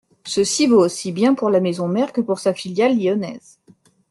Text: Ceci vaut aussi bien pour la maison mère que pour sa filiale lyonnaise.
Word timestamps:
Ceci 0.25 0.65
vaut 0.65 0.79
aussi 0.83 1.11
bien 1.11 1.35
pour 1.35 1.51
la 1.51 1.59
maison 1.59 1.87
mère 1.87 2.11
que 2.11 2.21
pour 2.21 2.39
sa 2.39 2.55
filiale 2.55 2.97
lyonnaise. 2.99 3.59